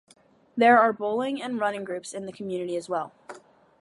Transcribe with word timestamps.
There 0.57 0.79
are 0.79 0.91
bowling 0.93 1.39
and 1.43 1.59
running 1.59 1.83
groups 1.83 2.11
in 2.11 2.25
the 2.25 2.31
community 2.31 2.75
as 2.75 2.89
well. 2.89 3.13